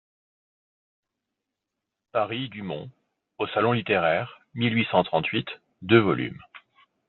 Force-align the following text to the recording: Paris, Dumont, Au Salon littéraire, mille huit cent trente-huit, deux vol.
Paris, 2.11 2.49
Dumont, 2.49 2.89
Au 3.37 3.45
Salon 3.49 3.71
littéraire, 3.73 4.39
mille 4.55 4.73
huit 4.75 4.87
cent 4.89 5.03
trente-huit, 5.03 5.45
deux 5.83 5.99
vol. 5.99 6.33